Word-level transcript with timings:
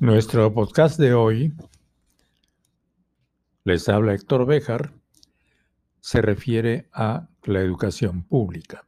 Nuestro 0.00 0.54
podcast 0.54 0.96
de 1.00 1.12
hoy, 1.12 1.52
les 3.64 3.88
habla 3.88 4.14
Héctor 4.14 4.46
Béjar, 4.46 4.94
se 5.98 6.22
refiere 6.22 6.88
a 6.92 7.28
la 7.42 7.62
educación 7.62 8.22
pública. 8.22 8.86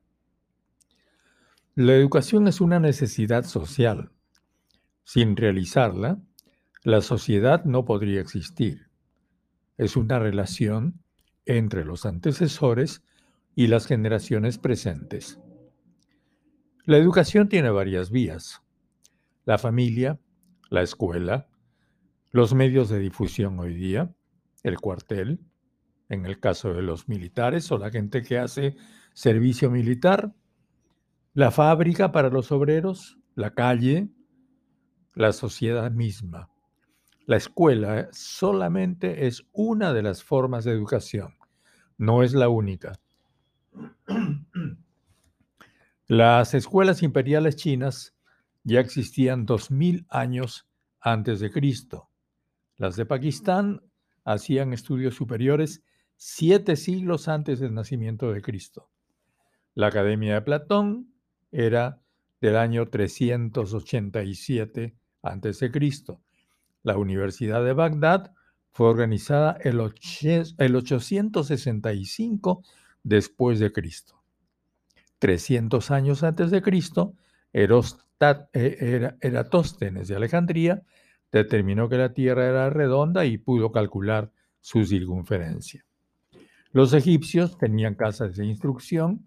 La 1.74 1.94
educación 1.94 2.46
es 2.46 2.60
una 2.60 2.78
necesidad 2.78 3.44
social. 3.44 4.12
Sin 5.02 5.34
realizarla, 5.34 6.22
la 6.84 7.00
sociedad 7.00 7.64
no 7.64 7.84
podría 7.84 8.20
existir. 8.20 8.88
Es 9.78 9.96
una 9.96 10.20
relación 10.20 11.02
entre 11.44 11.84
los 11.84 12.06
antecesores 12.06 13.02
y 13.56 13.66
las 13.66 13.86
generaciones 13.86 14.58
presentes. 14.58 15.40
La 16.84 16.98
educación 16.98 17.48
tiene 17.48 17.70
varias 17.70 18.12
vías. 18.12 18.62
La 19.44 19.58
familia, 19.58 20.20
la 20.70 20.82
escuela, 20.82 21.48
los 22.30 22.54
medios 22.54 22.88
de 22.88 23.00
difusión 23.00 23.58
hoy 23.58 23.74
día, 23.74 24.14
el 24.62 24.78
cuartel, 24.78 25.40
en 26.08 26.24
el 26.24 26.40
caso 26.40 26.72
de 26.72 26.82
los 26.82 27.08
militares 27.08 27.70
o 27.72 27.78
la 27.78 27.90
gente 27.90 28.22
que 28.22 28.38
hace 28.38 28.76
servicio 29.12 29.70
militar, 29.70 30.32
la 31.34 31.50
fábrica 31.50 32.12
para 32.12 32.30
los 32.30 32.52
obreros, 32.52 33.18
la 33.34 33.52
calle, 33.52 34.08
la 35.14 35.32
sociedad 35.32 35.90
misma. 35.90 36.48
La 37.26 37.36
escuela 37.36 38.08
solamente 38.12 39.26
es 39.26 39.44
una 39.52 39.92
de 39.92 40.02
las 40.02 40.22
formas 40.22 40.64
de 40.64 40.72
educación, 40.72 41.34
no 41.98 42.22
es 42.22 42.32
la 42.32 42.48
única. 42.48 42.92
Las 46.06 46.54
escuelas 46.54 47.02
imperiales 47.02 47.56
chinas 47.56 48.16
ya 48.64 48.80
existían 48.80 49.46
2000 49.46 50.06
años 50.10 50.69
antes 51.00 51.40
de 51.40 51.50
Cristo. 51.50 52.10
Las 52.76 52.94
de 52.96 53.06
Pakistán 53.06 53.82
hacían 54.24 54.72
estudios 54.72 55.14
superiores 55.14 55.82
siete 56.16 56.76
siglos 56.76 57.28
antes 57.28 57.60
del 57.60 57.74
nacimiento 57.74 58.32
de 58.32 58.40
Cristo. 58.42 58.90
La 59.74 59.88
Academia 59.88 60.34
de 60.34 60.42
Platón 60.42 61.12
era 61.50 62.00
del 62.40 62.56
año 62.56 62.88
387 62.88 64.94
a.C. 65.22 65.70
La 66.82 66.96
Universidad 66.96 67.62
de 67.64 67.74
Bagdad 67.74 68.32
fue 68.72 68.88
organizada 68.88 69.58
el, 69.60 69.80
865 69.80 72.62
después 73.02 73.58
de 73.58 73.72
Cristo. 73.72 74.22
300 75.18 75.90
años 75.90 76.22
antes 76.22 76.50
de 76.50 76.62
Cristo, 76.62 77.14
eh, 77.52 79.12
Eratóstenes 79.20 80.08
de 80.08 80.16
Alejandría 80.16 80.82
determinó 81.32 81.88
que 81.88 81.96
la 81.96 82.12
Tierra 82.12 82.46
era 82.46 82.70
redonda 82.70 83.24
y 83.24 83.38
pudo 83.38 83.72
calcular 83.72 84.30
su 84.60 84.84
circunferencia. 84.84 85.84
Los 86.72 86.92
egipcios 86.92 87.58
tenían 87.58 87.94
casas 87.94 88.36
de 88.36 88.46
instrucción 88.46 89.26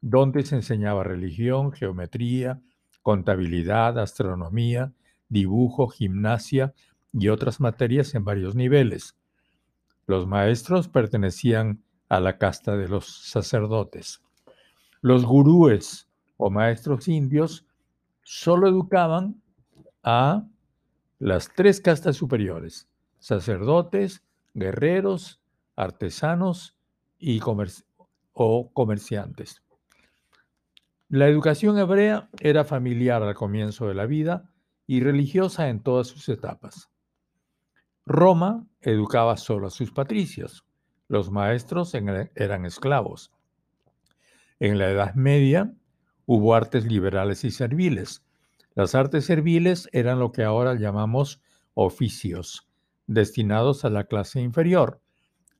donde 0.00 0.42
se 0.44 0.56
enseñaba 0.56 1.04
religión, 1.04 1.72
geometría, 1.72 2.60
contabilidad, 3.02 3.98
astronomía, 3.98 4.92
dibujo, 5.28 5.88
gimnasia 5.88 6.74
y 7.12 7.28
otras 7.28 7.60
materias 7.60 8.14
en 8.14 8.24
varios 8.24 8.54
niveles. 8.54 9.16
Los 10.06 10.26
maestros 10.26 10.88
pertenecían 10.88 11.82
a 12.08 12.20
la 12.20 12.36
casta 12.36 12.76
de 12.76 12.88
los 12.88 13.06
sacerdotes. 13.06 14.20
Los 15.00 15.24
gurúes 15.24 16.08
o 16.36 16.50
maestros 16.50 17.08
indios 17.08 17.66
solo 18.22 18.68
educaban 18.68 19.40
a 20.02 20.46
las 21.18 21.52
tres 21.54 21.80
castas 21.80 22.16
superiores, 22.16 22.88
sacerdotes, 23.18 24.24
guerreros, 24.54 25.40
artesanos 25.76 26.76
y 27.18 27.40
o 28.32 28.70
comerciantes. 28.72 29.62
La 31.08 31.28
educación 31.28 31.78
hebrea 31.78 32.28
era 32.40 32.64
familiar 32.64 33.22
al 33.22 33.34
comienzo 33.34 33.86
de 33.86 33.94
la 33.94 34.06
vida 34.06 34.50
y 34.86 35.00
religiosa 35.00 35.68
en 35.68 35.80
todas 35.80 36.08
sus 36.08 36.28
etapas. 36.28 36.90
Roma 38.04 38.66
educaba 38.80 39.36
solo 39.36 39.68
a 39.68 39.70
sus 39.70 39.92
patricios. 39.92 40.64
Los 41.08 41.30
maestros 41.30 41.94
eran 41.94 42.64
esclavos. 42.64 43.30
En 44.58 44.78
la 44.78 44.90
Edad 44.90 45.14
Media 45.14 45.74
hubo 46.26 46.54
artes 46.54 46.84
liberales 46.84 47.44
y 47.44 47.50
serviles. 47.50 48.22
Las 48.74 48.94
artes 48.94 49.24
serviles 49.26 49.88
eran 49.92 50.18
lo 50.18 50.32
que 50.32 50.44
ahora 50.44 50.74
llamamos 50.74 51.40
oficios, 51.74 52.68
destinados 53.06 53.84
a 53.84 53.90
la 53.90 54.04
clase 54.04 54.40
inferior. 54.40 55.00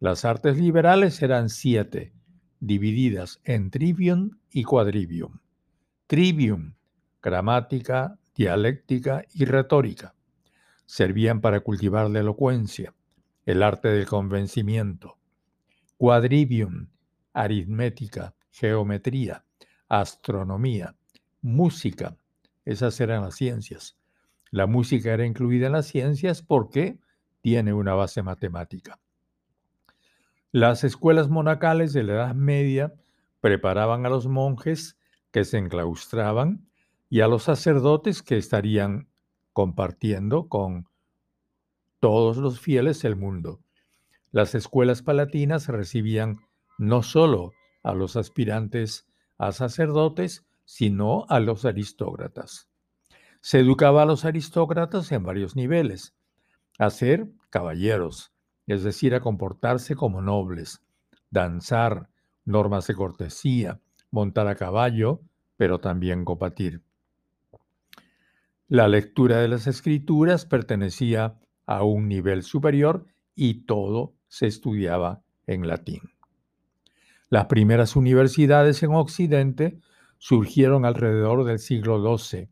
Las 0.01 0.25
artes 0.25 0.59
liberales 0.59 1.23
eran 1.23 1.49
siete, 1.49 2.13
divididas 2.61 3.41
en 3.45 3.71
trivium 3.71 4.39
y 4.51 4.65
quadrivium. 4.65 5.41
Trivium, 6.07 6.75
gramática, 7.23 8.19
dialéctica 8.35 9.25
y 9.33 9.45
retórica. 9.45 10.15
Servían 10.87 11.41
para 11.41 11.61
cultivar 11.61 12.11
la 12.11 12.21
elocuencia, 12.21 12.95
el 13.47 13.63
arte 13.63 13.89
del 13.89 14.07
convencimiento. 14.07 15.19
Quadrivium, 15.97 16.89
aritmética, 17.33 18.35
geometría, 18.51 19.45
astronomía, 19.93 20.97
música. 21.43 22.17
Esas 22.65 22.99
eran 22.99 23.21
las 23.21 23.35
ciencias. 23.35 23.99
La 24.51 24.67
música 24.67 25.13
era 25.13 25.27
incluida 25.27 25.67
en 25.67 25.73
las 25.73 25.87
ciencias 25.87 26.41
porque 26.41 26.99
tiene 27.43 27.75
una 27.75 27.93
base 27.93 28.23
matemática. 28.23 28.99
Las 30.51 30.83
escuelas 30.83 31.29
monacales 31.29 31.93
de 31.93 32.05
la 32.05 32.15
Edad 32.15 32.35
Media 32.35 32.95
preparaban 33.43 34.07
a 34.07 34.09
los 34.09 34.27
monjes 34.27 34.97
que 35.31 35.45
se 35.45 35.59
enclaustraban 35.59 36.67
y 37.11 37.21
a 37.21 37.29
los 37.29 37.43
sacerdotes 37.43 38.23
que 38.23 38.39
estarían 38.39 39.09
compartiendo 39.53 40.49
con 40.49 40.89
todos 42.01 42.39
los 42.39 42.61
fieles 42.61 43.05
el 43.05 43.17
mundo. 43.17 43.61
Las 44.31 44.55
escuelas 44.55 45.03
palatinas 45.03 45.69
recibían 45.69 46.39
no 46.79 47.03
solo 47.03 47.53
a 47.83 47.93
los 47.93 48.17
aspirantes 48.17 49.07
a 49.43 49.51
sacerdotes, 49.51 50.47
sino 50.65 51.27
a 51.29 51.41
los 51.41 51.65
aristócratas. 51.65 52.69
Se 53.41 53.59
educaba 53.59 54.03
a 54.03 54.07
los 54.07 54.25
aristócratas 54.25 55.11
en 55.11 55.25
varios 55.25 55.57
niveles, 55.57 56.15
a 56.79 56.91
ser 56.91 57.29
caballeros, 57.51 58.33
es 58.69 58.85
decir, 58.85 59.17
a 59.17 59.21
comportarse 59.21 59.97
como 59.97 60.23
nobles, 60.23 60.81
danzar, 61.31 62.09
normas 62.45 62.87
de 62.87 62.95
cortesía, 62.95 63.81
montar 64.13 64.47
a 64.47 64.55
caballo, 64.55 65.23
pero 65.57 65.81
también 65.81 66.25
combatir. 66.25 66.81
La 68.69 68.87
lectura 68.87 69.39
de 69.39 69.49
las 69.49 69.67
escrituras 69.67 70.47
pertenecía 70.47 71.41
a 71.67 71.83
un 71.83 72.07
nivel 72.07 72.45
superior 72.45 73.07
y 73.35 73.65
todo 73.65 74.15
se 74.29 74.47
estudiaba 74.47 75.25
en 75.49 75.67
latín. 75.67 76.12
Las 77.33 77.47
primeras 77.47 77.97
universidades 77.97 78.83
en 78.83 78.93
Occidente 78.93 79.81
surgieron 80.19 80.85
alrededor 80.85 81.45
del 81.45 81.61
siglo 81.61 82.19
XII, 82.19 82.51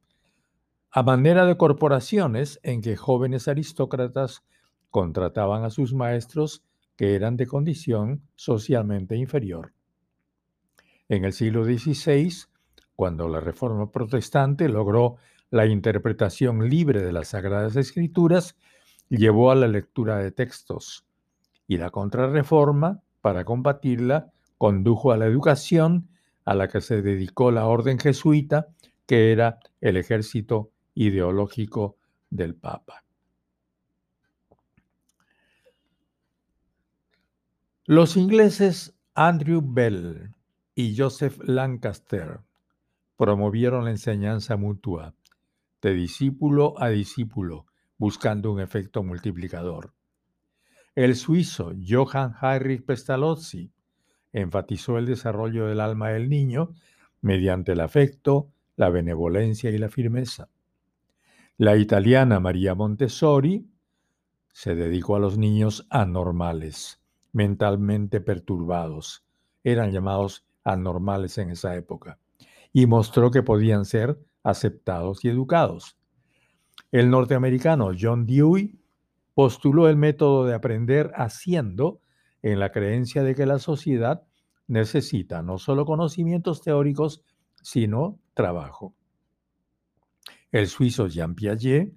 a 0.91 1.03
manera 1.03 1.45
de 1.45 1.59
corporaciones 1.59 2.59
en 2.63 2.81
que 2.81 2.97
jóvenes 2.97 3.47
aristócratas 3.47 4.43
contrataban 4.89 5.65
a 5.65 5.71
sus 5.71 5.93
maestros 5.93 6.65
que 6.97 7.15
eran 7.15 7.37
de 7.37 7.47
condición 7.47 8.23
socialmente 8.37 9.17
inferior. 9.17 9.75
En 11.11 11.27
el 11.27 11.35
siglo 11.35 11.63
XVI, 11.63 12.33
cuando 12.97 13.29
la 13.29 13.41
Reforma 13.41 13.93
Protestante 13.93 14.67
logró 14.71 15.17
la 15.51 15.67
interpretación 15.67 16.71
libre 16.71 17.03
de 17.03 17.13
las 17.13 17.29
Sagradas 17.29 17.77
Escrituras, 17.77 18.57
llevó 19.11 19.51
a 19.51 19.57
la 19.57 19.69
lectura 19.69 20.17
de 20.17 20.31
textos, 20.33 21.05
y 21.69 21.77
la 21.77 21.91
Contrarreforma, 21.91 23.03
para 23.21 23.45
combatirla, 23.45 24.33
condujo 24.61 25.11
a 25.11 25.17
la 25.17 25.25
educación 25.25 26.11
a 26.45 26.55
la 26.55 26.69
que 26.69 26.83
se 26.83 27.01
dedicó 27.01 27.51
la 27.51 27.65
orden 27.65 27.99
jesuita, 27.99 28.69
que 29.07 29.33
era 29.33 29.59
el 29.81 29.97
ejército 29.97 30.71
ideológico 30.95 31.97
del 32.29 32.55
Papa. 32.55 33.03
Los 37.87 38.19
ingleses 38.19 38.95
Andrew 39.15 39.63
Bell 39.65 40.35
y 40.75 40.95
Joseph 40.95 41.39
Lancaster 41.43 42.41
promovieron 43.17 43.87
la 43.87 43.93
enseñanza 43.93 44.59
mutua, 44.59 45.15
de 45.81 45.95
discípulo 45.95 46.75
a 46.77 46.91
discípulo, 46.91 47.65
buscando 47.97 48.53
un 48.53 48.61
efecto 48.61 49.03
multiplicador. 49.03 49.95
El 50.95 51.17
suizo 51.17 51.73
Johann 51.83 52.35
Heinrich 52.43 52.85
Pestalozzi 52.85 53.73
enfatizó 54.33 54.99
el 54.99 55.07
desarrollo 55.07 55.67
del 55.67 55.81
alma 55.81 56.11
del 56.11 56.29
niño 56.29 56.75
mediante 57.21 57.73
el 57.73 57.81
afecto, 57.81 58.49
la 58.77 58.89
benevolencia 58.89 59.71
y 59.71 59.79
la 59.79 59.89
firmeza. 59.89 60.49
La 61.59 61.77
italiana 61.77 62.41
María 62.41 62.75
Montessori 62.75 63.69
se 64.53 64.75
dedicó 64.75 65.17
a 65.17 65.21
los 65.21 65.37
niños 65.37 65.87
anormales, 65.91 67.01
mentalmente 67.33 68.21
perturbados. 68.21 69.25
Eran 69.63 69.93
llamados 69.93 70.47
anormales 70.65 71.37
en 71.39 71.51
esa 71.51 71.77
época. 71.77 72.19
Y 72.73 72.87
mostró 72.87 73.31
que 73.31 73.43
podían 73.43 73.85
ser 73.85 74.19
aceptados 74.43 75.25
y 75.25 75.29
educados. 75.29 75.99
El 76.93 77.11
norteamericano 77.11 77.91
John 77.99 78.27
Dewey 78.27 78.81
postuló 79.35 79.89
el 79.89 79.97
método 79.97 80.47
de 80.47 80.55
aprender 80.55 81.13
haciendo 81.15 82.00
en 82.43 82.59
la 82.59 82.73
creencia 82.73 83.23
de 83.23 83.35
que 83.35 83.47
la 83.47 83.59
sociedad 83.59 84.23
necesita 84.67 85.43
no 85.43 85.59
solo 85.59 85.85
conocimientos 85.85 86.63
teóricos, 86.63 87.23
sino 87.63 88.19
trabajo. 88.35 88.95
El 90.53 90.69
suizo 90.69 91.07
Jean 91.09 91.35
Piaget 91.35 91.93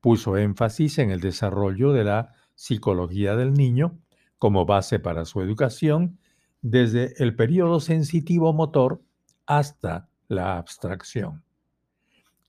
puso 0.00 0.36
énfasis 0.36 0.98
en 0.98 1.10
el 1.10 1.20
desarrollo 1.20 1.92
de 1.92 2.04
la 2.04 2.32
psicología 2.54 3.36
del 3.36 3.54
niño 3.54 3.98
como 4.38 4.66
base 4.66 4.98
para 4.98 5.24
su 5.24 5.40
educación 5.40 6.18
desde 6.60 7.22
el 7.22 7.34
periodo 7.34 7.80
sensitivo 7.80 8.52
motor 8.52 9.02
hasta 9.46 10.08
la 10.28 10.56
abstracción. 10.56 11.42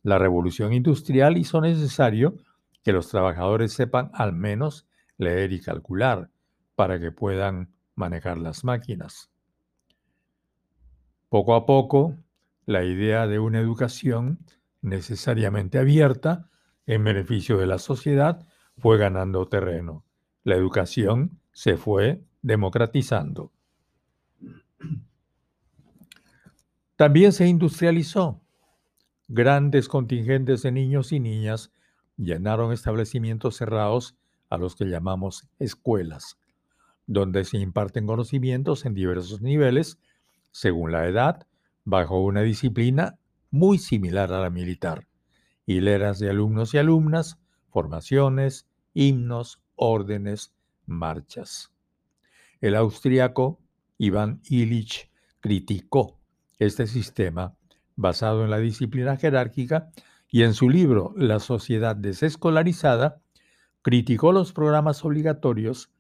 La 0.04 0.18
revolución 0.20 0.74
industrial 0.74 1.38
hizo 1.38 1.62
necesario 1.62 2.36
que 2.84 2.94
los 2.94 3.10
trabajadores 3.10 3.74
sepan 3.74 4.12
al 4.14 4.34
menos 4.34 4.88
leer 5.18 5.52
y 5.52 5.62
calcular 5.62 6.30
para 6.76 7.00
que 7.00 7.12
puedan 7.12 7.74
manejar 7.96 8.38
las 8.38 8.64
máquinas. 8.64 9.30
Poco 11.30 11.56
a 11.56 11.66
poco, 11.66 12.16
la 12.66 12.84
idea 12.84 13.28
de 13.28 13.40
una 13.40 13.60
educación 13.60 14.40
necesariamente 14.82 15.78
abierta 15.80 16.50
en 16.86 17.04
beneficio 17.04 17.58
de 17.58 17.68
la 17.68 17.80
sociedad 17.80 18.46
fue 18.78 18.98
ganando 18.98 19.48
terreno. 19.48 20.04
La 20.44 20.56
educación 20.56 21.40
se 21.52 21.78
fue 21.78 22.24
democratizando. 22.42 23.52
También 26.96 27.34
se 27.34 27.48
industrializó. 27.48 28.42
Grandes 29.28 29.88
contingentes 29.88 30.62
de 30.62 30.72
niños 30.72 31.12
y 31.12 31.20
niñas 31.20 31.72
llenaron 32.16 32.72
establecimientos 32.72 33.58
cerrados 33.58 34.16
a 34.50 34.58
los 34.58 34.76
que 34.76 34.86
llamamos 34.86 35.48
escuelas, 35.60 36.38
donde 37.08 37.44
se 37.46 37.58
imparten 37.58 38.08
conocimientos 38.08 38.86
en 38.86 38.94
diversos 38.94 39.42
niveles, 39.42 40.00
según 40.52 40.92
la 40.92 41.08
edad, 41.08 41.48
bajo 41.84 42.22
una 42.24 42.42
disciplina 42.42 43.18
muy 43.52 43.78
similar 43.78 44.34
a 44.34 44.42
la 44.42 44.50
militar. 44.50 45.08
Hileras 45.66 46.20
de 46.20 46.30
alumnos 46.30 46.74
y 46.74 46.78
alumnas, 46.78 47.38
formaciones, 47.70 48.68
himnos, 48.94 49.62
órdenes, 49.76 50.54
marchas. 50.86 51.72
El 52.62 52.76
austriaco 52.76 53.60
Iván 53.98 54.42
Illich 54.50 55.12
criticó 55.40 56.20
este 56.58 56.88
sistema 56.88 57.56
basado 57.96 58.44
en 58.44 58.50
la 58.50 58.58
disciplina 58.58 59.18
jerárquica 59.18 59.90
y 60.30 60.44
en 60.44 60.54
su 60.54 60.70
libro 60.70 61.14
La 61.16 61.40
sociedad 61.40 61.96
desescolarizada 61.96 63.22
criticó 63.82 64.32
los 64.32 64.52
programas 64.52 65.06
obligatorios 65.06 65.92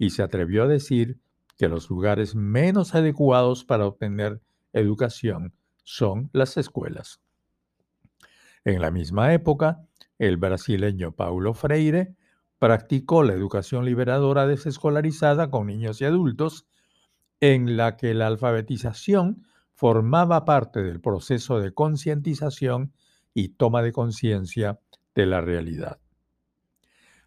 y 0.00 0.10
se 0.10 0.22
atrevió 0.22 0.62
a 0.62 0.66
decir 0.66 1.20
que 1.58 1.68
los 1.68 1.90
lugares 1.90 2.34
menos 2.34 2.94
adecuados 2.94 3.66
para 3.66 3.84
obtener 3.84 4.40
educación 4.72 5.52
son 5.84 6.30
las 6.32 6.56
escuelas. 6.56 7.20
En 8.64 8.80
la 8.80 8.90
misma 8.90 9.34
época, 9.34 9.86
el 10.18 10.38
brasileño 10.38 11.12
Paulo 11.12 11.52
Freire 11.52 12.16
practicó 12.58 13.22
la 13.24 13.34
educación 13.34 13.84
liberadora 13.84 14.46
desescolarizada 14.46 15.50
con 15.50 15.66
niños 15.66 16.00
y 16.00 16.06
adultos, 16.06 16.66
en 17.40 17.76
la 17.76 17.98
que 17.98 18.14
la 18.14 18.26
alfabetización 18.26 19.44
formaba 19.74 20.46
parte 20.46 20.82
del 20.82 21.02
proceso 21.02 21.60
de 21.60 21.74
concientización 21.74 22.94
y 23.34 23.50
toma 23.50 23.82
de 23.82 23.92
conciencia 23.92 24.80
de 25.14 25.26
la 25.26 25.42
realidad. 25.42 26.00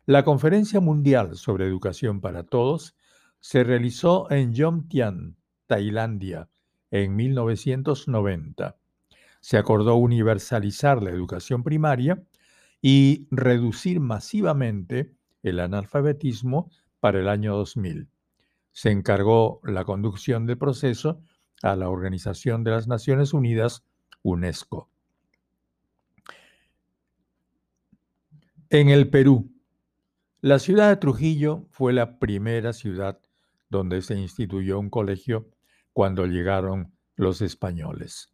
La 0.05 0.25
Conferencia 0.25 0.81
Mundial 0.81 1.37
sobre 1.37 1.65
Educación 1.65 2.19
para 2.19 2.43
Todos 2.43 2.97
se 3.39 3.63
realizó 3.63 4.29
en 4.31 4.53
Jomtien, 4.53 5.37
Tailandia, 5.65 6.49
en 6.91 7.15
1990. 7.15 8.75
Se 9.39 9.57
acordó 9.57 9.95
universalizar 9.95 11.01
la 11.01 11.11
educación 11.11 11.63
primaria 11.63 12.21
y 12.81 13.29
reducir 13.31 14.01
masivamente 14.01 15.13
el 15.41 15.61
analfabetismo 15.61 16.69
para 16.99 17.21
el 17.21 17.29
año 17.29 17.55
2000. 17.55 18.09
Se 18.73 18.91
encargó 18.91 19.61
la 19.63 19.85
conducción 19.85 20.45
del 20.45 20.57
proceso 20.57 21.21
a 21.61 21.77
la 21.77 21.87
Organización 21.87 22.65
de 22.65 22.71
las 22.71 22.89
Naciones 22.89 23.33
Unidas, 23.33 23.85
UNESCO. 24.21 24.89
En 28.69 28.89
el 28.89 29.09
Perú, 29.09 29.53
la 30.43 30.59
ciudad 30.59 30.89
de 30.89 30.97
Trujillo 30.97 31.67
fue 31.69 31.93
la 31.93 32.19
primera 32.19 32.73
ciudad 32.73 33.17
donde 33.69 34.01
se 34.01 34.19
instituyó 34.19 34.77
un 34.77 34.89
colegio 34.89 35.49
cuando 35.93 36.25
llegaron 36.25 36.93
los 37.15 37.41
españoles. 37.41 38.33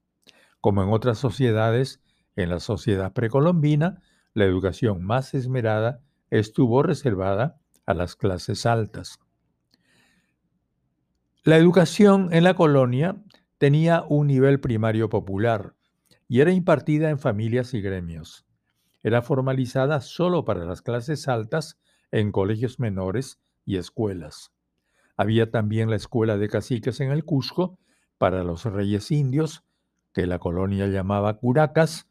Como 0.59 0.81
en 0.81 0.89
otras 0.89 1.19
sociedades, 1.19 2.01
en 2.35 2.49
la 2.49 2.59
sociedad 2.61 3.13
precolombina, 3.13 4.01
la 4.33 4.45
educación 4.45 5.03
más 5.03 5.35
esmerada 5.35 6.01
estuvo 6.31 6.81
reservada 6.81 7.61
a 7.85 7.93
las 7.93 8.15
clases 8.15 8.65
altas. 8.65 9.19
La 11.43 11.57
educación 11.57 12.29
en 12.33 12.43
la 12.43 12.55
colonia 12.55 13.23
tenía 13.59 14.03
un 14.09 14.25
nivel 14.25 14.59
primario 14.59 15.09
popular 15.09 15.75
y 16.27 16.39
era 16.39 16.53
impartida 16.53 17.11
en 17.11 17.19
familias 17.19 17.75
y 17.75 17.81
gremios. 17.81 18.47
Era 19.03 19.21
formalizada 19.21 20.01
solo 20.01 20.43
para 20.43 20.65
las 20.65 20.81
clases 20.81 21.27
altas 21.27 21.79
en 22.11 22.31
colegios 22.31 22.79
menores 22.79 23.39
y 23.65 23.77
escuelas. 23.77 24.51
Había 25.17 25.51
también 25.51 25.89
la 25.89 25.95
escuela 25.95 26.37
de 26.37 26.49
caciques 26.49 26.99
en 27.01 27.11
el 27.11 27.25
Cusco 27.25 27.77
para 28.17 28.43
los 28.43 28.65
reyes 28.65 29.11
indios, 29.11 29.63
que 30.13 30.25
la 30.27 30.39
colonia 30.39 30.87
llamaba 30.87 31.37
curacas, 31.37 32.07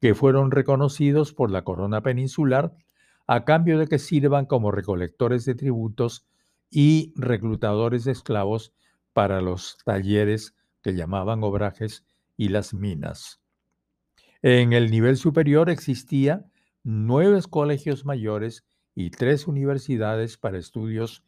que 0.00 0.14
fueron 0.14 0.50
reconocidos 0.50 1.32
por 1.32 1.50
la 1.50 1.62
corona 1.62 2.02
peninsular 2.02 2.74
a 3.26 3.44
cambio 3.44 3.78
de 3.78 3.86
que 3.86 3.98
sirvan 3.98 4.46
como 4.46 4.70
recolectores 4.70 5.44
de 5.44 5.54
tributos 5.54 6.26
y 6.70 7.12
reclutadores 7.16 8.04
de 8.04 8.12
esclavos 8.12 8.72
para 9.12 9.40
los 9.40 9.78
talleres 9.84 10.54
que 10.82 10.94
llamaban 10.94 11.44
obrajes 11.44 12.04
y 12.36 12.48
las 12.48 12.74
minas. 12.74 13.40
En 14.42 14.72
el 14.72 14.90
nivel 14.90 15.16
superior 15.16 15.70
existía 15.70 16.46
nueve 16.82 17.40
colegios 17.48 18.04
mayores 18.04 18.64
y 18.94 19.10
tres 19.10 19.46
universidades 19.46 20.36
para 20.36 20.58
estudios 20.58 21.22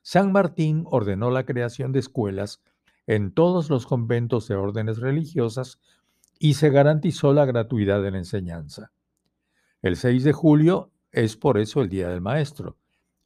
San 0.00 0.32
Martín 0.32 0.84
ordenó 0.86 1.30
la 1.30 1.44
creación 1.44 1.92
de 1.92 2.00
escuelas 2.00 2.62
en 3.06 3.32
todos 3.32 3.68
los 3.68 3.86
conventos 3.86 4.48
de 4.48 4.54
órdenes 4.54 4.96
religiosas 4.98 5.78
y 6.38 6.54
se 6.54 6.70
garantizó 6.70 7.34
la 7.34 7.44
gratuidad 7.44 8.02
de 8.02 8.10
la 8.10 8.18
enseñanza. 8.18 8.92
El 9.82 9.96
6 9.96 10.24
de 10.24 10.32
julio 10.32 10.90
es 11.14 11.36
por 11.36 11.58
eso 11.58 11.80
el 11.80 11.88
Día 11.88 12.08
del 12.08 12.20
Maestro. 12.20 12.76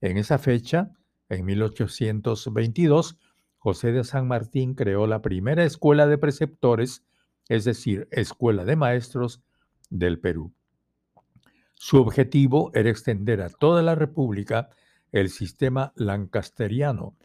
En 0.00 0.16
esa 0.16 0.38
fecha, 0.38 0.92
en 1.28 1.44
1822, 1.44 3.18
José 3.58 3.92
de 3.92 4.04
San 4.04 4.28
Martín 4.28 4.74
creó 4.74 5.06
la 5.06 5.20
primera 5.20 5.64
escuela 5.64 6.06
de 6.06 6.18
preceptores, 6.18 7.04
es 7.48 7.64
decir, 7.64 8.08
escuela 8.10 8.64
de 8.64 8.76
maestros 8.76 9.42
del 9.90 10.20
Perú. 10.20 10.52
Su 11.74 11.98
objetivo 11.98 12.70
era 12.74 12.90
extender 12.90 13.40
a 13.40 13.48
toda 13.48 13.82
la 13.82 13.94
República 13.94 14.70
el 15.12 15.30
sistema 15.30 15.92
lancasteriano, 15.96 17.16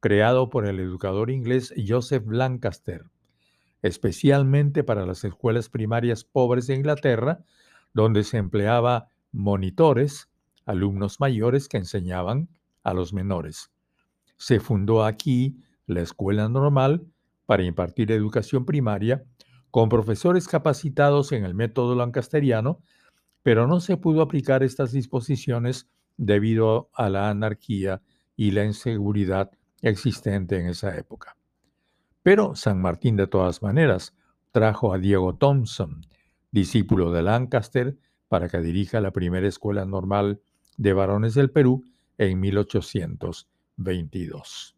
creado 0.00 0.50
por 0.50 0.66
el 0.66 0.78
educador 0.80 1.30
inglés 1.30 1.74
Joseph 1.86 2.26
Lancaster, 2.28 3.04
especialmente 3.82 4.84
para 4.84 5.06
las 5.06 5.24
escuelas 5.24 5.68
primarias 5.68 6.24
pobres 6.24 6.66
de 6.66 6.74
Inglaterra, 6.74 7.44
donde 7.92 8.24
se 8.24 8.38
empleaba 8.38 9.10
monitores, 9.34 10.30
alumnos 10.64 11.20
mayores 11.20 11.68
que 11.68 11.76
enseñaban 11.76 12.48
a 12.84 12.94
los 12.94 13.12
menores. 13.12 13.70
Se 14.36 14.60
fundó 14.60 15.04
aquí 15.04 15.58
la 15.86 16.00
escuela 16.00 16.48
normal 16.48 17.06
para 17.44 17.64
impartir 17.64 18.12
educación 18.12 18.64
primaria 18.64 19.24
con 19.70 19.88
profesores 19.88 20.46
capacitados 20.46 21.32
en 21.32 21.44
el 21.44 21.54
método 21.54 21.96
lancasteriano, 21.96 22.80
pero 23.42 23.66
no 23.66 23.80
se 23.80 23.96
pudo 23.96 24.22
aplicar 24.22 24.62
estas 24.62 24.92
disposiciones 24.92 25.88
debido 26.16 26.90
a 26.94 27.10
la 27.10 27.28
anarquía 27.28 28.00
y 28.36 28.52
la 28.52 28.64
inseguridad 28.64 29.50
existente 29.82 30.58
en 30.58 30.66
esa 30.68 30.96
época. 30.96 31.36
Pero 32.22 32.54
San 32.54 32.80
Martín 32.80 33.16
de 33.16 33.26
todas 33.26 33.62
maneras 33.62 34.16
trajo 34.52 34.94
a 34.94 34.98
Diego 34.98 35.34
Thompson, 35.34 36.06
discípulo 36.52 37.10
de 37.10 37.22
Lancaster, 37.22 37.98
para 38.34 38.48
que 38.48 38.58
dirija 38.58 39.00
la 39.00 39.12
primera 39.12 39.46
escuela 39.46 39.84
normal 39.84 40.40
de 40.76 40.92
varones 40.92 41.34
del 41.34 41.52
Perú 41.52 41.84
en 42.18 42.40
1822. 42.40 44.74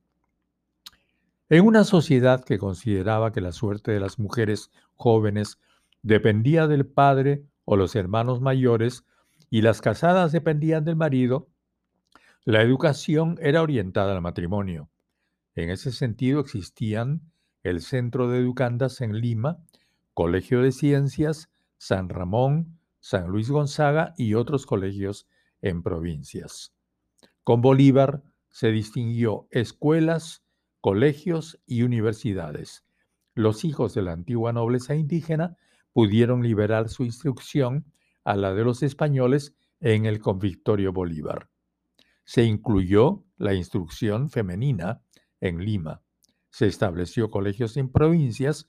En 1.49 1.65
una 1.65 1.85
sociedad 1.85 2.45
que 2.45 2.59
consideraba 2.59 3.33
que 3.33 3.41
la 3.41 3.53
suerte 3.53 3.93
de 3.93 4.01
las 4.01 4.19
mujeres 4.19 4.71
jóvenes 4.95 5.59
dependía 6.03 6.67
del 6.67 6.85
padre 6.85 7.47
o 7.65 7.77
los 7.77 7.97
hermanos 7.97 8.43
mayores 8.43 9.07
y 9.49 9.63
las 9.63 9.81
casadas 9.81 10.33
dependían 10.33 10.85
del 10.85 10.97
marido, 10.97 11.49
la 12.45 12.61
educación 12.61 13.39
era 13.41 13.63
orientada 13.63 14.13
al 14.13 14.21
matrimonio. 14.21 14.91
En 15.55 15.71
ese 15.71 15.93
sentido 15.93 16.41
existían 16.41 17.23
el 17.63 17.81
Centro 17.81 18.29
de 18.29 18.39
Educandas 18.39 19.01
en 19.01 19.19
Lima, 19.19 19.65
Colegio 20.13 20.61
de 20.61 20.73
Ciencias, 20.73 21.49
San 21.79 22.11
Ramón, 22.11 22.75
San 23.09 23.29
Luis 23.29 23.51
Gonzaga 23.51 24.15
y 24.17 24.35
otros 24.35 24.67
colegios 24.67 25.29
en 25.63 25.85
provincias. 25.85 26.75
Con 27.45 27.61
Bolívar 27.61 28.25
se 28.51 28.73
distinguió 28.73 29.47
escuelas, 29.53 30.43
colegios 30.81 31.61
y 31.67 31.83
universidades. 31.83 32.85
Los 33.33 33.65
hijos 33.65 33.95
de 33.95 34.03
la 34.03 34.11
antigua 34.11 34.53
nobleza 34.53 34.97
indígena 34.97 35.57
pudieron 35.93 36.43
liberar 36.43 36.89
su 36.89 37.05
instrucción 37.05 37.85
a 38.25 38.35
la 38.35 38.55
de 38.55 38.65
los 38.65 38.83
españoles 38.83 39.55
en 39.79 40.05
el 40.05 40.19
convictorio 40.19 40.93
Bolívar. 40.93 41.49
Se 42.25 42.43
incluyó 42.43 43.23
la 43.37 43.55
instrucción 43.55 44.31
femenina 44.31 45.01
en 45.41 45.65
Lima. 45.65 46.03
Se 46.51 46.67
estableció 46.67 47.31
colegios 47.31 47.77
en 47.77 47.89
provincias 47.89 48.67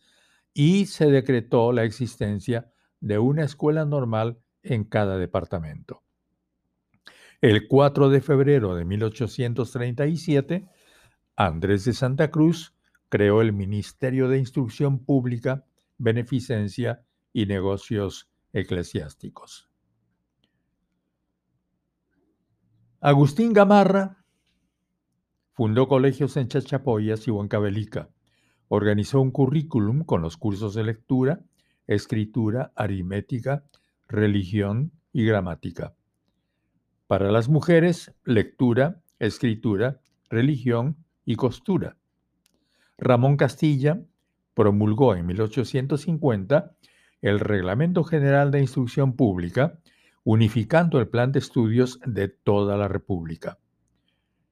y 0.53 0.85
se 0.85 1.07
decretó 1.07 1.71
la 1.71 1.85
existencia 1.85 2.71
de 2.99 3.19
una 3.19 3.43
escuela 3.43 3.85
normal 3.85 4.39
en 4.63 4.83
cada 4.83 5.17
departamento. 5.17 6.03
El 7.41 7.67
4 7.67 8.09
de 8.09 8.21
febrero 8.21 8.75
de 8.75 8.85
1837, 8.85 10.67
Andrés 11.35 11.85
de 11.85 11.93
Santa 11.93 12.31
Cruz 12.31 12.73
creó 13.09 13.41
el 13.41 13.53
Ministerio 13.53 14.27
de 14.27 14.39
Instrucción 14.39 14.99
Pública, 14.99 15.65
Beneficencia 15.97 17.03
y 17.31 17.45
Negocios 17.45 18.29
Eclesiásticos. 18.53 19.69
Agustín 22.99 23.53
Gamarra 23.53 24.25
fundó 25.53 25.87
colegios 25.87 26.35
en 26.37 26.47
Chachapoyas 26.47 27.27
y 27.27 27.31
Huancavelica. 27.31 28.09
Organizó 28.67 29.21
un 29.21 29.31
currículum 29.31 30.03
con 30.03 30.21
los 30.21 30.37
cursos 30.37 30.73
de 30.73 30.83
lectura, 30.83 31.45
escritura, 31.87 32.71
aritmética, 32.75 33.63
religión 34.07 34.91
y 35.11 35.25
gramática. 35.25 35.95
Para 37.07 37.31
las 37.31 37.49
mujeres, 37.49 38.13
lectura, 38.25 39.01
escritura, 39.19 40.01
religión 40.29 40.97
y 41.25 41.35
costura. 41.35 41.97
Ramón 42.97 43.37
Castilla 43.37 44.01
promulgó 44.53 45.15
en 45.15 45.25
1850 45.25 46.75
el 47.21 47.39
Reglamento 47.39 48.03
General 48.03 48.51
de 48.51 48.59
Instrucción 48.59 49.15
Pública, 49.15 49.79
unificando 50.23 50.99
el 50.99 51.07
plan 51.07 51.31
de 51.31 51.39
estudios 51.39 51.99
de 52.05 52.27
toda 52.27 52.75
la 52.75 52.87
República. 52.87 53.59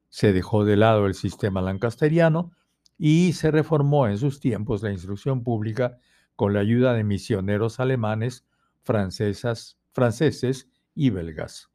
Se 0.09 0.31
dejó 0.31 0.63
de 0.63 0.77
lado 0.77 1.07
el 1.07 1.15
sistema 1.15 1.61
lancasteriano 1.61 2.53
y 2.97 3.33
se 3.33 3.51
reformó 3.51 4.07
en 4.07 4.17
sus 4.17 4.39
tiempos 4.39 4.81
la 4.81 4.91
instrucción 4.91 5.43
pública 5.43 5.97
con 6.35 6.53
la 6.53 6.59
ayuda 6.59 6.93
de 6.93 7.03
misioneros 7.03 7.79
alemanes, 7.79 8.45
francesas, 8.83 9.77
franceses 9.91 10.69
y 10.93 11.09
belgas. 11.09 11.69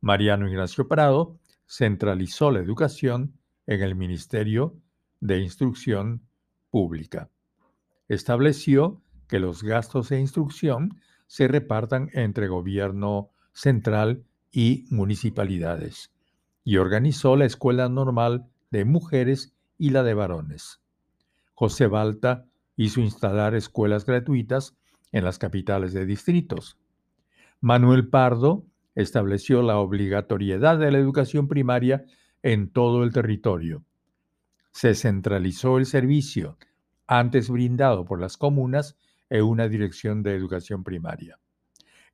Mariano 0.00 0.48
Ignacio 0.48 0.88
Prado 0.88 1.38
centralizó 1.66 2.50
la 2.50 2.60
educación 2.60 3.38
en 3.66 3.82
el 3.82 3.94
Ministerio 3.94 4.76
de 5.20 5.38
Instrucción 5.38 6.22
Pública. 6.70 7.30
Estableció 8.08 9.02
que 9.28 9.38
los 9.38 9.62
gastos 9.62 10.08
de 10.08 10.20
instrucción 10.20 11.00
se 11.26 11.48
repartan 11.48 12.10
entre 12.12 12.48
gobierno 12.48 13.30
central 13.52 14.24
y 14.50 14.86
municipalidades 14.90 16.12
y 16.64 16.76
organizó 16.76 17.36
la 17.36 17.46
Escuela 17.46 17.88
Normal 17.88 18.48
de 18.70 18.84
Mujeres 18.84 19.54
y 19.78 19.90
la 19.90 20.02
de 20.02 20.14
Varones. 20.14 20.80
José 21.54 21.86
Balta 21.86 22.46
hizo 22.76 23.00
instalar 23.00 23.54
escuelas 23.54 24.04
gratuitas 24.04 24.76
en 25.12 25.24
las 25.24 25.38
capitales 25.38 25.92
de 25.92 26.06
distritos. 26.06 26.78
Manuel 27.60 28.08
Pardo 28.08 28.64
estableció 28.94 29.62
la 29.62 29.78
obligatoriedad 29.78 30.78
de 30.78 30.90
la 30.90 30.98
educación 30.98 31.48
primaria 31.48 32.04
en 32.42 32.68
todo 32.68 33.04
el 33.04 33.12
territorio 33.12 33.84
se 34.72 34.94
centralizó 34.94 35.78
el 35.78 35.86
servicio 35.86 36.58
antes 37.06 37.50
brindado 37.50 38.04
por 38.04 38.20
las 38.20 38.36
comunas 38.36 38.96
en 39.28 39.44
una 39.44 39.68
dirección 39.68 40.22
de 40.22 40.34
educación 40.34 40.82
primaria. 40.82 41.38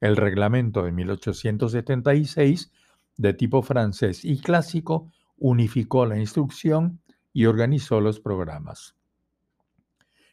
El 0.00 0.16
reglamento 0.16 0.82
de 0.82 0.92
1876, 0.92 2.72
de 3.16 3.34
tipo 3.34 3.62
francés 3.62 4.24
y 4.24 4.40
clásico, 4.40 5.10
unificó 5.38 6.04
la 6.04 6.18
instrucción 6.18 7.00
y 7.32 7.46
organizó 7.46 8.00
los 8.00 8.20
programas. 8.20 8.96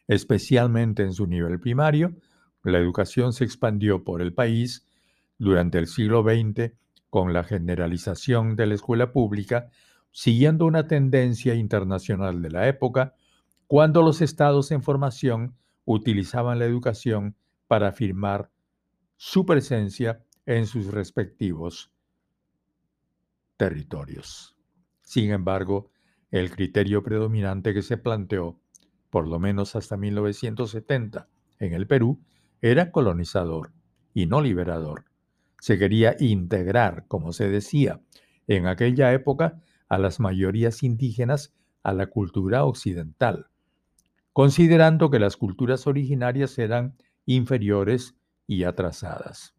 Especialmente 0.08 1.02
en 1.02 1.12
su 1.12 1.26
nivel 1.26 1.58
primario, 1.60 2.14
la 2.62 2.78
educación 2.78 3.32
se 3.32 3.44
expandió 3.44 4.04
por 4.04 4.22
el 4.22 4.32
país 4.32 4.86
durante 5.38 5.78
el 5.78 5.86
siglo 5.86 6.22
XX 6.22 6.72
con 7.10 7.32
la 7.32 7.44
generalización 7.44 8.56
de 8.56 8.66
la 8.66 8.74
escuela 8.74 9.12
pública 9.12 9.70
siguiendo 10.16 10.64
una 10.64 10.86
tendencia 10.86 11.54
internacional 11.54 12.40
de 12.40 12.50
la 12.50 12.68
época, 12.68 13.14
cuando 13.66 14.00
los 14.00 14.22
estados 14.22 14.70
en 14.70 14.82
formación 14.82 15.58
utilizaban 15.84 16.58
la 16.58 16.64
educación 16.64 17.36
para 17.66 17.88
afirmar 17.88 18.50
su 19.18 19.44
presencia 19.44 20.24
en 20.46 20.66
sus 20.66 20.86
respectivos 20.86 21.92
territorios. 23.58 24.56
Sin 25.02 25.32
embargo, 25.32 25.90
el 26.30 26.50
criterio 26.50 27.02
predominante 27.02 27.74
que 27.74 27.82
se 27.82 27.98
planteó, 27.98 28.58
por 29.10 29.28
lo 29.28 29.38
menos 29.38 29.76
hasta 29.76 29.96
1970, 29.96 31.28
en 31.58 31.72
el 31.72 31.86
Perú, 31.86 32.20
era 32.60 32.90
colonizador 32.90 33.72
y 34.14 34.26
no 34.26 34.40
liberador. 34.40 35.04
Se 35.60 35.78
quería 35.78 36.16
integrar, 36.18 37.06
como 37.08 37.32
se 37.32 37.48
decía 37.48 38.00
en 38.46 38.66
aquella 38.66 39.12
época, 39.12 39.60
a 39.88 39.98
las 39.98 40.20
mayorías 40.20 40.82
indígenas 40.82 41.54
a 41.82 41.92
la 41.92 42.06
cultura 42.06 42.64
occidental, 42.64 43.46
considerando 44.32 45.10
que 45.10 45.18
las 45.18 45.36
culturas 45.36 45.86
originarias 45.86 46.58
eran 46.58 46.96
inferiores 47.24 48.16
y 48.46 48.64
atrasadas. 48.64 49.54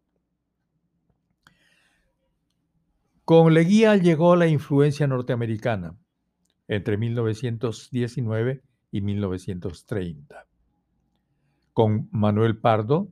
Con 3.24 3.52
Leguía 3.52 3.96
llegó 3.96 4.36
la 4.36 4.46
influencia 4.46 5.06
norteamericana 5.06 5.98
entre 6.66 6.96
1919 6.96 8.62
y 8.90 9.00
1930. 9.00 10.46
Con 11.72 12.08
Manuel 12.10 12.58
Pardo, 12.58 13.08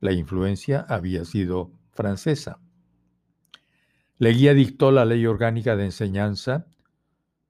la 0.00 0.12
influencia 0.12 0.86
había 0.88 1.24
sido 1.24 1.72
francesa. 1.92 2.60
Leguía 4.18 4.54
dictó 4.54 4.90
la 4.90 5.04
ley 5.04 5.26
orgánica 5.26 5.76
de 5.76 5.86
enseñanza. 5.86 6.66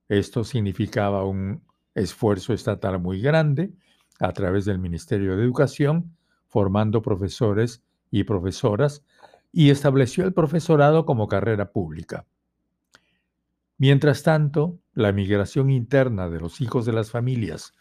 Esto 0.08 0.44
significaba 0.44 1.24
un 1.24 1.62
esfuerzo 1.94 2.52
estatal 2.52 3.00
muy 3.00 3.20
grande 3.20 3.72
a 4.20 4.32
través 4.32 4.64
del 4.64 4.78
Ministerio 4.78 5.36
de 5.36 5.42
Educación, 5.42 6.16
formando 6.46 7.02
profesores 7.02 7.82
y 8.10 8.24
profesoras 8.24 9.04
y 9.52 9.70
estableció 9.70 10.24
el 10.24 10.32
profesorado 10.32 11.04
como 11.06 11.28
carrera 11.28 11.72
pública. 11.72 12.26
Mientras 13.78 14.22
tanto, 14.22 14.78
la 14.92 15.12
migración 15.12 15.70
interna 15.70 16.28
de 16.28 16.40
los 16.40 16.60
hijos 16.60 16.84
de 16.86 16.92
las 16.92 17.10
familias 17.10 17.72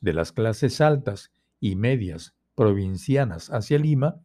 de 0.00 0.12
las 0.12 0.32
clases 0.32 0.80
altas 0.80 1.30
y 1.60 1.76
medias 1.76 2.34
provincianas 2.54 3.50
hacia 3.50 3.78
Lima 3.78 4.16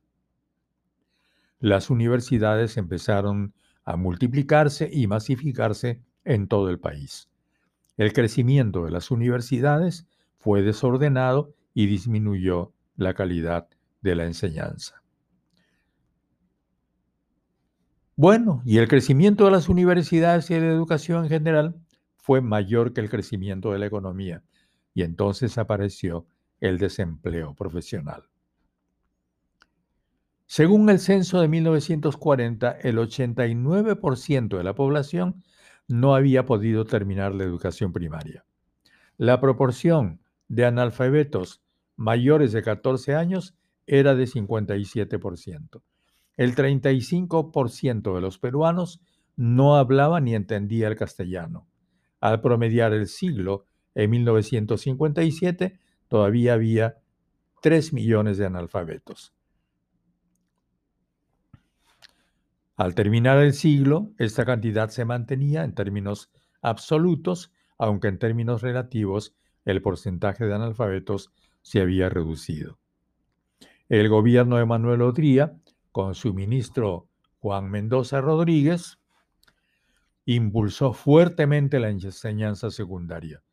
las 1.59 1.89
universidades 1.89 2.77
empezaron 2.77 3.55
a 3.83 3.95
multiplicarse 3.95 4.89
y 4.91 5.07
masificarse 5.07 6.01
en 6.23 6.47
todo 6.47 6.69
el 6.69 6.79
país. 6.79 7.29
El 7.97 8.11
crecimiento 8.11 8.85
de 8.85 8.91
las 8.91 9.11
universidades 9.11 10.07
fue 10.45 10.61
desordenado 10.61 11.55
y 11.73 11.87
disminuyó 11.87 12.71
la 12.97 13.15
calidad 13.15 13.67
de 14.01 14.13
la 14.13 14.25
enseñanza. 14.25 15.01
Bueno, 18.15 18.61
y 18.63 18.77
el 18.77 18.87
crecimiento 18.87 19.45
de 19.45 19.51
las 19.51 19.69
universidades 19.69 20.51
y 20.51 20.53
de 20.53 20.59
la 20.59 20.67
educación 20.67 21.23
en 21.23 21.29
general 21.29 21.75
fue 22.17 22.41
mayor 22.41 22.93
que 22.93 23.01
el 23.01 23.09
crecimiento 23.09 23.71
de 23.71 23.79
la 23.79 23.87
economía, 23.87 24.43
y 24.93 25.01
entonces 25.01 25.57
apareció 25.57 26.27
el 26.59 26.77
desempleo 26.77 27.55
profesional. 27.55 28.29
Según 30.45 30.87
el 30.91 30.99
censo 30.99 31.41
de 31.41 31.47
1940, 31.47 32.69
el 32.83 32.99
89% 32.99 34.57
de 34.59 34.63
la 34.63 34.75
población 34.75 35.43
no 35.87 36.13
había 36.13 36.45
podido 36.45 36.85
terminar 36.85 37.33
la 37.33 37.45
educación 37.45 37.91
primaria. 37.91 38.45
La 39.17 39.41
proporción 39.41 40.19
de 40.47 40.65
analfabetos 40.65 41.61
mayores 41.95 42.51
de 42.51 42.61
14 42.63 43.15
años 43.15 43.55
era 43.87 44.15
de 44.15 44.25
57% 44.25 45.81
el 46.37 46.55
35% 46.55 48.15
de 48.15 48.21
los 48.21 48.37
peruanos 48.39 49.01
no 49.35 49.75
hablaba 49.75 50.19
ni 50.21 50.35
entendía 50.35 50.87
el 50.87 50.95
castellano. 50.95 51.67
Al 52.19 52.41
promediar 52.41 52.93
el 52.93 53.07
siglo, 53.07 53.65
en 53.93 54.09
1957, 54.09 55.79
todavía 56.07 56.53
había 56.53 56.97
3 57.61 57.93
millones 57.93 58.37
de 58.37 58.45
analfabetos. 58.45 59.33
Al 62.75 62.93
terminar 62.93 63.37
el 63.37 63.53
siglo, 63.53 64.11
esta 64.17 64.45
cantidad 64.45 64.89
se 64.89 65.05
mantenía 65.05 65.63
en 65.63 65.73
términos 65.73 66.29
absolutos, 66.61 67.53
aunque 67.77 68.09
en 68.09 68.19
términos 68.19 68.61
relativos 68.61 69.33
el 69.65 69.81
porcentaje 69.81 70.45
de 70.45 70.53
analfabetos 70.53 71.31
se 71.61 71.81
había 71.81 72.09
reducido. 72.09 72.79
El 73.89 74.09
gobierno 74.09 74.57
de 74.57 74.65
Manuel 74.65 75.01
Odría 75.01 75.57
con 75.95 76.13
su 76.13 76.33
ministro 76.33 77.07
Juan 77.39 77.71
Mendoza 77.71 78.19
Rodríguez, 78.19 78.99
impulsó 80.25 80.91
fuertemente 80.91 81.79
la 81.79 81.87
enseñanza 81.87 82.69
secundaria. 82.69 83.43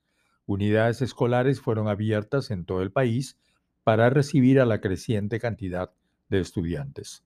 Unidades 0.44 1.02
escolares 1.02 1.60
fueron 1.60 1.86
abiertas 1.86 2.50
en 2.50 2.64
todo 2.64 2.82
el 2.82 2.90
país 2.90 3.38
para 3.84 4.10
recibir 4.10 4.58
a 4.58 4.66
la 4.66 4.80
creciente 4.80 5.38
cantidad 5.38 5.92
de 6.30 6.40
estudiantes. 6.40 7.22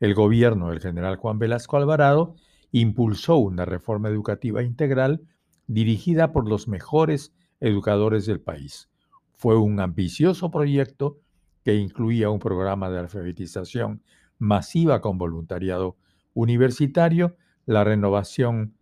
El 0.00 0.12
gobierno 0.12 0.68
del 0.68 0.80
general 0.80 1.16
Juan 1.16 1.38
Velasco 1.38 1.78
Alvarado 1.78 2.34
impulsó 2.72 3.36
una 3.36 3.64
reforma 3.64 4.10
educativa 4.10 4.62
integral 4.62 5.22
dirigida 5.66 6.30
por 6.30 6.46
los 6.46 6.68
mejores 6.68 7.32
educadores 7.62 8.26
del 8.26 8.40
país. 8.40 8.90
Fue 9.32 9.56
un 9.56 9.80
ambicioso 9.80 10.50
proyecto 10.50 11.20
que 11.64 11.76
incluía 11.76 12.28
un 12.28 12.40
programa 12.40 12.90
de 12.90 12.98
alfabetización 12.98 14.02
masiva 14.38 15.00
con 15.00 15.16
voluntariado 15.16 15.96
universitario, 16.34 17.36
la 17.64 17.84
renovación 17.84 18.74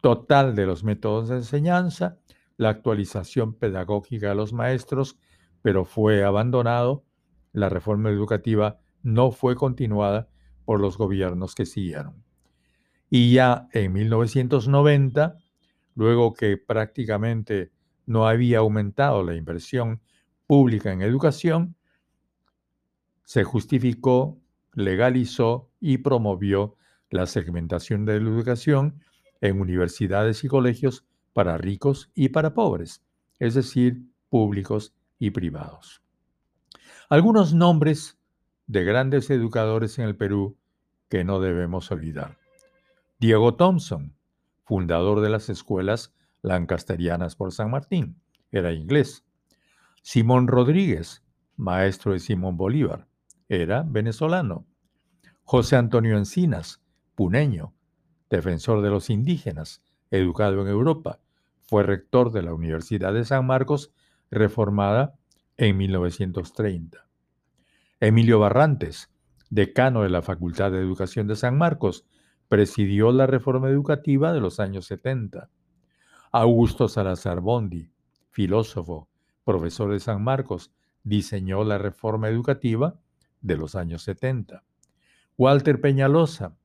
total 0.00 0.56
de 0.56 0.66
los 0.66 0.84
métodos 0.84 1.28
de 1.28 1.36
enseñanza, 1.36 2.18
la 2.56 2.70
actualización 2.70 3.54
pedagógica 3.54 4.30
de 4.30 4.34
los 4.34 4.52
maestros, 4.52 5.18
pero 5.60 5.84
fue 5.84 6.24
abandonado. 6.24 7.04
La 7.52 7.68
reforma 7.68 8.08
educativa 8.08 8.80
no 9.02 9.30
fue 9.30 9.54
continuada 9.54 10.30
por 10.64 10.80
los 10.80 10.96
gobiernos 10.96 11.54
que 11.54 11.66
siguieron. 11.66 12.24
Y 13.10 13.34
ya 13.34 13.68
en 13.72 13.92
1990, 13.92 15.36
luego 15.94 16.32
que 16.32 16.56
prácticamente 16.56 17.70
no 18.06 18.26
había 18.26 18.58
aumentado 18.58 19.22
la 19.22 19.34
inversión 19.34 20.00
pública 20.46 20.92
en 20.92 21.02
educación, 21.02 21.76
se 23.24 23.44
justificó 23.44 24.42
legalizó 24.74 25.70
y 25.80 25.98
promovió 25.98 26.76
la 27.10 27.26
segmentación 27.26 28.04
de 28.04 28.20
la 28.20 28.28
educación 28.28 29.00
en 29.40 29.60
universidades 29.60 30.44
y 30.44 30.48
colegios 30.48 31.04
para 31.32 31.58
ricos 31.58 32.10
y 32.14 32.30
para 32.30 32.54
pobres, 32.54 33.02
es 33.38 33.54
decir, 33.54 34.02
públicos 34.28 34.94
y 35.18 35.30
privados. 35.30 36.02
Algunos 37.08 37.52
nombres 37.52 38.18
de 38.66 38.84
grandes 38.84 39.28
educadores 39.30 39.98
en 39.98 40.06
el 40.06 40.16
Perú 40.16 40.56
que 41.08 41.24
no 41.24 41.40
debemos 41.40 41.90
olvidar. 41.90 42.38
Diego 43.18 43.54
Thompson, 43.54 44.14
fundador 44.64 45.20
de 45.20 45.28
las 45.28 45.50
escuelas 45.50 46.14
lancasterianas 46.42 47.36
por 47.36 47.52
San 47.52 47.70
Martín, 47.70 48.20
era 48.50 48.72
inglés. 48.72 49.24
Simón 50.02 50.48
Rodríguez, 50.48 51.24
maestro 51.56 52.12
de 52.12 52.18
Simón 52.18 52.56
Bolívar 52.56 53.06
era 53.48 53.84
venezolano. 53.86 54.66
José 55.44 55.76
Antonio 55.76 56.16
Encinas, 56.16 56.82
puneño, 57.14 57.74
defensor 58.30 58.82
de 58.82 58.90
los 58.90 59.10
indígenas, 59.10 59.82
educado 60.10 60.62
en 60.62 60.68
Europa, 60.68 61.20
fue 61.60 61.82
rector 61.82 62.32
de 62.32 62.42
la 62.42 62.54
Universidad 62.54 63.12
de 63.12 63.24
San 63.24 63.46
Marcos, 63.46 63.92
reformada 64.30 65.14
en 65.56 65.76
1930. 65.76 67.06
Emilio 68.00 68.38
Barrantes, 68.38 69.10
decano 69.50 70.02
de 70.02 70.10
la 70.10 70.22
Facultad 70.22 70.72
de 70.72 70.78
Educación 70.78 71.26
de 71.26 71.36
San 71.36 71.56
Marcos, 71.56 72.06
presidió 72.48 73.12
la 73.12 73.26
reforma 73.26 73.68
educativa 73.68 74.32
de 74.32 74.40
los 74.40 74.60
años 74.60 74.86
70. 74.86 75.50
Augusto 76.34 76.88
Salazar 76.88 77.42
Bondi, 77.42 77.90
filósofo, 78.30 79.06
profesor 79.44 79.92
de 79.92 80.00
San 80.00 80.24
Marcos, 80.24 80.72
diseñó 81.04 81.62
la 81.62 81.76
reforma 81.76 82.30
educativa 82.30 82.98
de 83.42 83.58
los 83.58 83.74
años 83.74 84.02
70. 84.04 84.64
Walter 85.36 85.82
Peñalosa, 85.82 86.56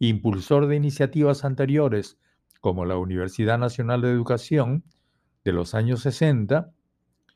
impulsor 0.00 0.66
de 0.66 0.74
iniciativas 0.74 1.44
anteriores 1.44 2.18
como 2.60 2.84
la 2.84 2.96
Universidad 2.96 3.58
Nacional 3.60 4.00
de 4.00 4.10
Educación 4.10 4.82
de 5.44 5.52
los 5.52 5.76
años 5.76 6.00
60 6.00 6.72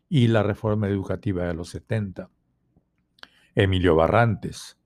y 0.08 0.26
la 0.26 0.42
reforma 0.42 0.88
educativa 0.88 1.44
de 1.44 1.54
los 1.54 1.68
70. 1.68 2.30
Emilio 3.54 3.94
Barrantes, 3.94 4.76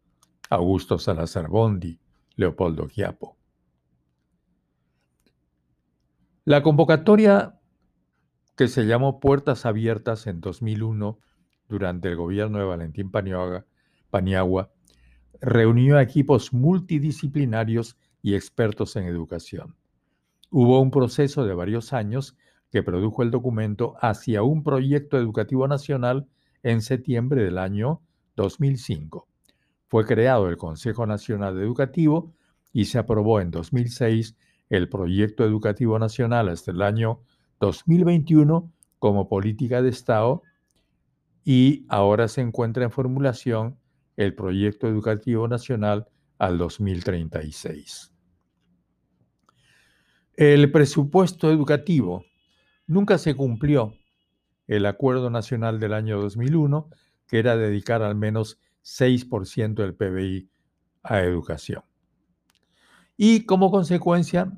Augusto 0.50 0.98
Salazar 0.98 1.48
Bondi, 1.48 1.98
Leopoldo 2.36 2.88
Giapo. 2.88 3.39
La 6.50 6.64
convocatoria 6.64 7.60
que 8.56 8.66
se 8.66 8.84
llamó 8.84 9.20
Puertas 9.20 9.66
Abiertas 9.66 10.26
en 10.26 10.40
2001 10.40 11.20
durante 11.68 12.08
el 12.08 12.16
gobierno 12.16 12.58
de 12.58 12.64
Valentín 12.64 13.12
Paniagua, 13.12 14.72
reunió 15.40 15.96
a 15.96 16.02
equipos 16.02 16.52
multidisciplinarios 16.52 17.96
y 18.20 18.34
expertos 18.34 18.96
en 18.96 19.04
educación. 19.04 19.76
Hubo 20.50 20.80
un 20.80 20.90
proceso 20.90 21.44
de 21.44 21.54
varios 21.54 21.92
años 21.92 22.36
que 22.72 22.82
produjo 22.82 23.22
el 23.22 23.30
documento 23.30 23.94
hacia 24.00 24.42
un 24.42 24.64
proyecto 24.64 25.18
educativo 25.18 25.68
nacional 25.68 26.26
en 26.64 26.82
septiembre 26.82 27.44
del 27.44 27.58
año 27.58 28.02
2005. 28.34 29.28
Fue 29.86 30.04
creado 30.04 30.48
el 30.48 30.56
Consejo 30.56 31.06
Nacional 31.06 31.60
Educativo 31.60 32.34
y 32.72 32.86
se 32.86 32.98
aprobó 32.98 33.40
en 33.40 33.52
2006 33.52 34.34
el 34.70 34.88
Proyecto 34.88 35.44
Educativo 35.44 35.98
Nacional 35.98 36.48
hasta 36.48 36.70
el 36.70 36.80
año 36.80 37.20
2021 37.58 38.72
como 38.98 39.28
política 39.28 39.82
de 39.82 39.90
Estado 39.90 40.42
y 41.44 41.84
ahora 41.88 42.28
se 42.28 42.40
encuentra 42.40 42.84
en 42.84 42.90
formulación 42.90 43.78
el 44.16 44.34
Proyecto 44.34 44.86
Educativo 44.86 45.48
Nacional 45.48 46.06
al 46.38 46.56
2036. 46.56 48.12
El 50.34 50.70
presupuesto 50.70 51.50
educativo 51.50 52.24
nunca 52.86 53.18
se 53.18 53.34
cumplió. 53.34 53.94
El 54.66 54.86
Acuerdo 54.86 55.30
Nacional 55.30 55.80
del 55.80 55.92
año 55.92 56.20
2001, 56.20 56.88
que 57.26 57.40
era 57.40 57.56
dedicar 57.56 58.02
al 58.02 58.14
menos 58.14 58.60
6% 58.84 59.74
del 59.74 59.94
PBI 59.94 60.48
a 61.02 61.20
educación. 61.22 61.82
Y 63.22 63.44
como 63.44 63.70
consecuencia, 63.70 64.50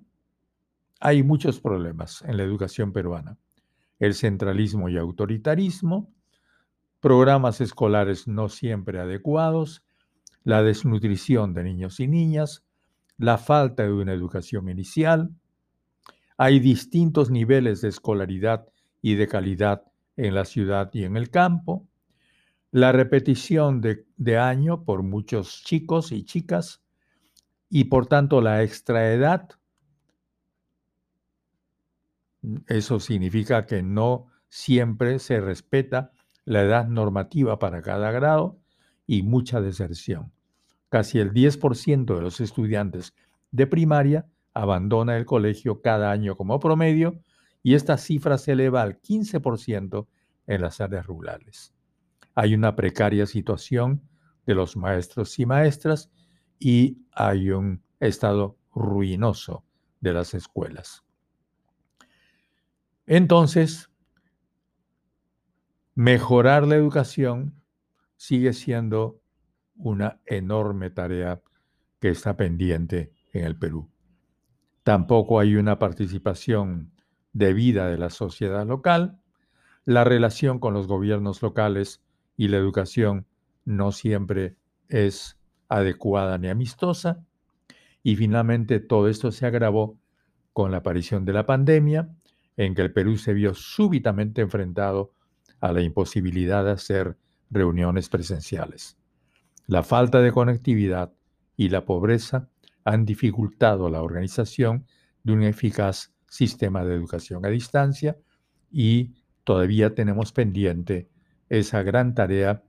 hay 1.01 1.25
muchos 1.25 1.59
problemas 1.59 2.22
en 2.22 2.37
la 2.37 2.44
educación 2.44 2.92
peruana. 2.92 3.37
El 3.98 4.14
centralismo 4.14 4.88
y 4.88 4.96
autoritarismo, 4.96 6.14
programas 7.01 7.61
escolares 7.61 8.29
no 8.29 8.48
siempre 8.48 9.01
adecuados, 9.01 9.83
la 10.44 10.62
desnutrición 10.62 11.55
de 11.55 11.64
niños 11.64 11.98
y 11.98 12.07
niñas, 12.07 12.62
la 13.18 13.37
falta 13.37 13.83
de 13.83 13.92
una 13.92 14.12
educación 14.12 14.68
inicial. 14.68 15.35
Hay 16.37 16.61
distintos 16.61 17.33
niveles 17.33 17.81
de 17.81 17.88
escolaridad 17.88 18.68
y 19.01 19.16
de 19.16 19.27
calidad 19.27 19.83
en 20.16 20.37
la 20.37 20.44
ciudad 20.44 20.88
y 20.92 21.03
en 21.03 21.16
el 21.16 21.31
campo. 21.31 21.88
La 22.70 22.92
repetición 22.92 23.81
de, 23.81 24.38
año 24.38 24.85
por 24.85 25.03
muchos 25.03 25.64
chicos 25.64 26.12
y 26.12 26.22
chicas 26.25 26.81
y 27.74 27.85
por 27.85 28.06
tanto 28.06 28.42
la 28.42 28.62
extraedad. 28.62 29.48
Eso 32.66 33.00
significa 33.00 33.64
que 33.64 33.82
no 33.82 34.26
siempre 34.50 35.18
se 35.18 35.40
respeta 35.40 36.12
la 36.44 36.61
edad 36.61 36.87
normativa 36.87 37.58
para 37.58 37.80
cada 37.80 38.11
grado 38.11 38.58
y 39.06 39.22
mucha 39.22 39.62
deserción. 39.62 40.32
Casi 40.90 41.18
el 41.18 41.32
10% 41.32 42.14
de 42.14 42.20
los 42.20 42.42
estudiantes 42.42 43.14
de 43.52 43.66
primaria 43.66 44.26
abandona 44.52 45.16
el 45.16 45.24
colegio 45.24 45.80
cada 45.80 46.11
año 46.11 46.37
como 46.37 46.61
promedio 46.61 47.22
y 47.62 47.72
esta 47.72 47.96
cifra 47.96 48.37
se 48.37 48.52
eleva 48.52 48.82
al 48.82 49.00
15% 49.00 50.08
en 50.46 50.61
las 50.61 50.82
áreas 50.82 51.06
rurales. 51.06 51.72
Hay 52.35 52.54
una 52.54 52.76
precaria 52.76 53.24
situación 53.24 54.02
de 54.44 54.54
los 54.56 54.76
maestros 54.76 55.38
y 55.38 55.46
maestras 55.46 56.11
y 56.64 57.05
hay 57.11 57.51
un 57.51 57.83
estado 57.98 58.57
ruinoso 58.72 59.64
de 60.01 60.12
las 60.12 60.33
escuelas. 60.33 61.03
Entonces, 63.05 63.90
mejorar 65.96 66.68
la 66.68 66.77
educación 66.77 67.61
sigue 68.16 68.53
siendo 68.53 69.20
una 69.75 70.20
enorme 70.25 70.90
tarea 70.90 71.42
que 71.98 72.11
está 72.11 72.37
pendiente 72.37 73.12
en 73.33 73.44
el 73.44 73.59
Perú. 73.59 73.90
Tampoco 74.85 75.40
hay 75.40 75.57
una 75.57 75.81
participación 75.81 76.92
debida 77.33 77.88
de 77.88 77.98
la 77.98 78.11
sociedad 78.11 78.64
local. 78.64 79.20
La 79.85 80.05
relación 80.05 80.61
con 80.61 80.75
los 80.75 80.87
gobiernos 80.87 81.42
locales 81.42 82.05
y 82.37 82.46
la 82.46 82.59
educación 82.59 83.27
no 83.64 83.90
siempre 83.90 84.57
es 84.88 85.41
adecuada 85.76 86.38
ni 86.38 86.48
amistosa. 86.48 87.24
Y 88.02 88.16
finalmente 88.16 88.80
todo 88.80 89.08
esto 89.08 89.32
se 89.32 89.46
agravó 89.46 89.98
con 90.52 90.70
la 90.70 90.78
aparición 90.78 91.24
de 91.24 91.32
la 91.32 91.46
pandemia, 91.46 92.11
en 92.56 92.74
que 92.74 92.82
el 92.82 92.92
Perú 92.92 93.16
se 93.16 93.32
vio 93.32 93.54
súbitamente 93.54 94.42
enfrentado 94.42 95.12
a 95.61 95.72
la 95.72 95.80
imposibilidad 95.80 96.64
de 96.64 96.72
hacer 96.72 97.16
reuniones 97.50 98.08
presenciales. 98.08 98.98
La 99.66 99.82
falta 99.82 100.20
de 100.20 100.32
conectividad 100.32 101.12
y 101.56 101.68
la 101.68 101.85
pobreza 101.85 102.48
han 102.85 103.06
dificultado 103.06 103.88
la 103.88 104.02
organización 104.02 104.87
de 105.22 105.32
un 105.32 105.42
eficaz 105.44 106.12
sistema 106.28 106.85
de 106.85 106.94
educación 106.94 107.46
a 107.46 107.48
distancia 107.48 108.16
y 108.70 109.14
todavía 109.44 109.94
tenemos 109.94 110.32
pendiente 110.32 111.08
esa 111.48 111.82
gran 111.82 112.14
tarea 112.14 112.62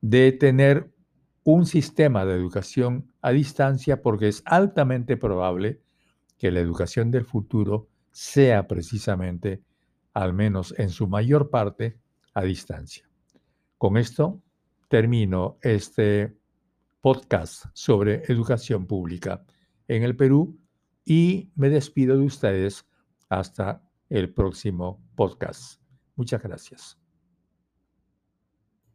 de 0.00 0.32
tener 0.32 0.90
un 1.44 1.66
sistema 1.66 2.24
de 2.24 2.34
educación 2.34 3.12
a 3.20 3.30
distancia 3.30 4.02
porque 4.02 4.28
es 4.28 4.42
altamente 4.44 5.16
probable 5.16 5.80
que 6.38 6.50
la 6.50 6.60
educación 6.60 7.10
del 7.10 7.24
futuro 7.24 7.88
sea 8.10 8.66
precisamente 8.66 9.62
al 10.14 10.34
menos 10.34 10.74
en 10.78 10.90
su 10.90 11.06
mayor 11.08 11.50
parte, 11.50 11.98
a 12.34 12.42
distancia. 12.42 13.08
Con 13.78 13.96
esto 13.96 14.40
termino 14.88 15.58
este 15.62 16.36
podcast 17.00 17.66
sobre 17.72 18.22
educación 18.28 18.86
pública 18.86 19.44
en 19.88 20.02
el 20.02 20.16
Perú 20.16 20.58
y 21.04 21.50
me 21.56 21.68
despido 21.68 22.16
de 22.16 22.24
ustedes 22.24 22.86
hasta 23.28 23.82
el 24.08 24.32
próximo 24.32 25.02
podcast. 25.16 25.80
Muchas 26.16 26.42
gracias. 26.42 27.01